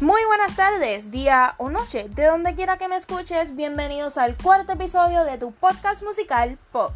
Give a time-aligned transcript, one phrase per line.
[0.00, 4.74] Muy buenas tardes, día o noche, de donde quiera que me escuches, bienvenidos al cuarto
[4.74, 6.92] episodio de tu podcast musical Pop.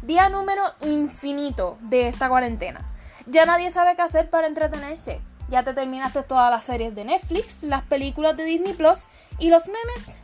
[0.00, 2.90] Día número infinito de esta cuarentena.
[3.26, 5.20] Ya nadie sabe qué hacer para entretenerse.
[5.50, 9.04] Ya te terminaste todas las series de Netflix, las películas de Disney Plus
[9.38, 10.18] y los memes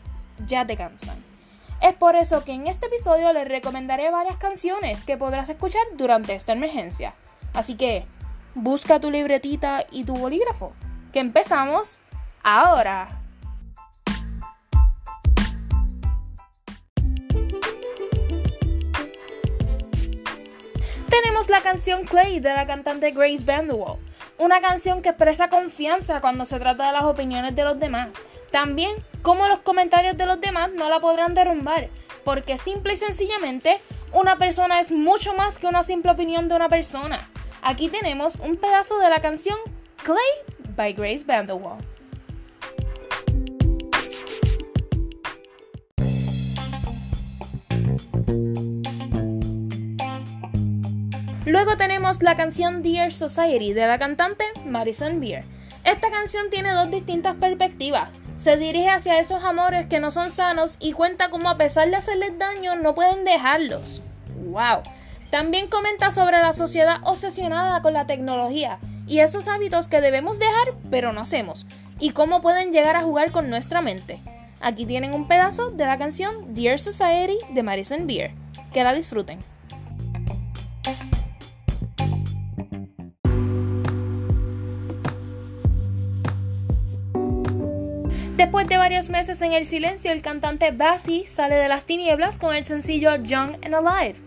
[0.47, 1.23] ya te cansan.
[1.83, 6.35] Es por eso que en este episodio les recomendaré varias canciones que podrás escuchar durante
[6.35, 7.13] esta emergencia.
[7.53, 8.07] Así que
[8.55, 10.73] busca tu libretita y tu bolígrafo,
[11.13, 11.99] que empezamos
[12.45, 13.09] ahora.
[21.09, 23.99] Tenemos la canción Clay de la cantante Grace Vanderwall,
[24.39, 28.15] una canción que expresa confianza cuando se trata de las opiniones de los demás.
[28.51, 31.89] También como los comentarios de los demás no la podrán derrumbar,
[32.25, 33.79] porque simple y sencillamente
[34.13, 37.29] una persona es mucho más que una simple opinión de una persona.
[37.63, 39.57] Aquí tenemos un pedazo de la canción
[40.03, 40.19] Clay
[40.77, 41.94] by Grace Vanderwall.
[51.47, 55.45] Luego tenemos la canción Dear Society de la cantante Madison Beer.
[55.85, 58.09] Esta canción tiene dos distintas perspectivas.
[58.39, 61.97] Se dirige hacia esos amores que no son sanos y cuenta cómo a pesar de
[61.97, 64.01] hacerles daño no pueden dejarlos.
[64.47, 64.85] ¡Wow!
[65.31, 70.73] También comenta sobre la sociedad obsesionada con la tecnología y esos hábitos que debemos dejar
[70.91, 71.67] pero no hacemos
[72.01, 74.19] y cómo pueden llegar a jugar con nuestra mente.
[74.63, 78.33] Aquí tienen un pedazo de la canción Dear Society de Madison Beer.
[78.73, 79.41] Que la disfruten.
[88.37, 92.53] Después de varios meses en el silencio, el cantante Bassy sale de las tinieblas con
[92.53, 94.19] el sencillo Young and Alive,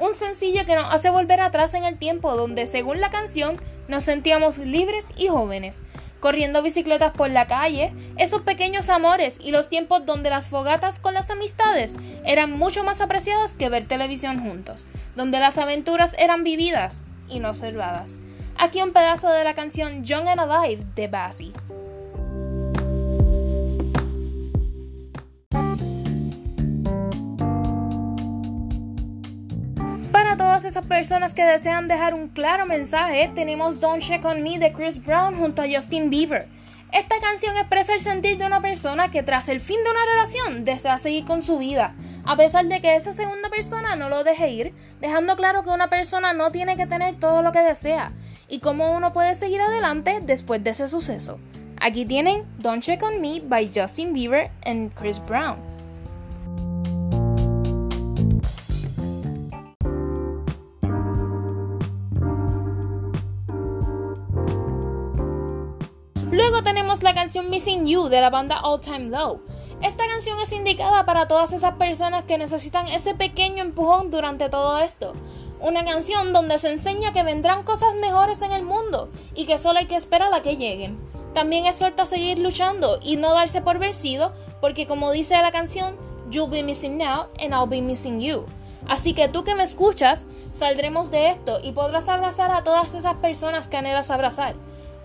[0.00, 3.56] un sencillo que nos hace volver atrás en el tiempo donde, según la canción,
[3.88, 5.78] nos sentíamos libres y jóvenes,
[6.20, 11.14] corriendo bicicletas por la calle, esos pequeños amores y los tiempos donde las fogatas con
[11.14, 11.96] las amistades
[12.26, 14.84] eran mucho más apreciadas que ver televisión juntos,
[15.16, 17.00] donde las aventuras eran vividas
[17.30, 18.18] y no observadas.
[18.58, 21.08] Aquí un pedazo de la canción Young and Alive de
[30.34, 30.44] Bassy.
[30.44, 34.72] todas esas personas que desean dejar un claro mensaje, tenemos Don't Check on Me de
[34.72, 36.48] Chris Brown junto a Justin Bieber.
[36.92, 40.64] Esta canción expresa el sentir de una persona que tras el fin de una relación
[40.64, 44.50] desea seguir con su vida, a pesar de que esa segunda persona no lo deje
[44.50, 48.12] ir, dejando claro que una persona no tiene que tener todo lo que desea
[48.48, 51.38] y cómo uno puede seguir adelante después de ese suceso.
[51.80, 55.73] Aquí tienen Don't Check on Me by Justin Bieber and Chris Brown.
[66.30, 69.42] Luego tenemos la canción Missing You de la banda All Time Low.
[69.82, 74.78] Esta canción es indicada para todas esas personas que necesitan ese pequeño empujón durante todo
[74.78, 75.12] esto.
[75.60, 79.78] Una canción donde se enseña que vendrán cosas mejores en el mundo y que solo
[79.78, 80.98] hay que esperar a que lleguen.
[81.34, 85.96] También exhorta a seguir luchando y no darse por vencido porque como dice la canción,
[86.30, 88.46] You'll be missing now and I'll be missing you.
[88.88, 93.20] Así que tú que me escuchas, saldremos de esto y podrás abrazar a todas esas
[93.20, 94.54] personas que anhelas abrazar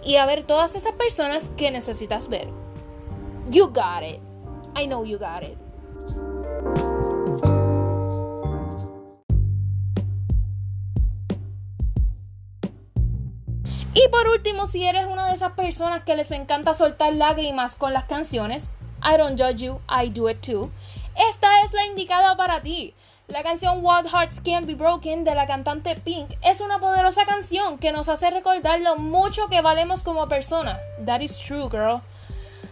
[0.04, 2.48] y a ver todas esas personas que necesitas ver.
[3.50, 4.20] You got it.
[4.76, 5.58] I know you got it.
[13.94, 17.92] Y por último, si eres una de esas personas que les encanta soltar lágrimas con
[17.92, 18.70] las canciones,
[19.04, 20.72] I don't judge you, I do it too.
[21.30, 22.94] Esta es la indicada para ti.
[23.30, 27.78] La canción What Hearts Can't Be Broken de la cantante Pink es una poderosa canción
[27.78, 30.80] que nos hace recordar lo mucho que valemos como persona.
[31.06, 32.02] That is true, girl.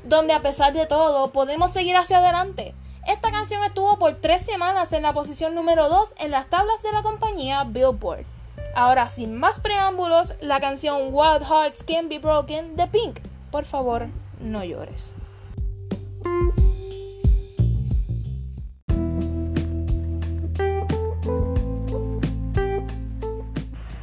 [0.03, 2.73] Donde a pesar de todo podemos seguir hacia adelante.
[3.05, 6.91] Esta canción estuvo por tres semanas en la posición número 2 en las tablas de
[6.91, 8.25] la compañía Billboard.
[8.73, 13.19] Ahora, sin más preámbulos, la canción What Hearts Can't Be Broken de Pink.
[13.51, 14.07] Por favor,
[14.39, 15.13] no llores.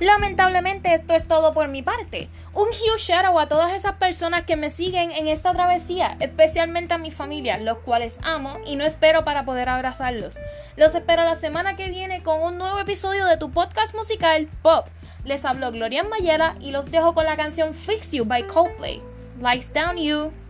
[0.05, 2.29] Lamentablemente esto es todo por mi parte.
[2.53, 6.93] Un huge shout out a todas esas personas que me siguen en esta travesía, especialmente
[6.93, 10.35] a mi familia, los cuales amo y no espero para poder abrazarlos.
[10.77, 14.89] Los espero la semana que viene con un nuevo episodio de tu podcast musical Pop.
[15.25, 19.01] Les hablo Gloria Mayela y los dejo con la canción Fix You by Coldplay.
[19.41, 20.44] Lights down you.